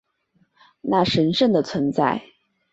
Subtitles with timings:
[0.81, 2.23] 那神圣的存在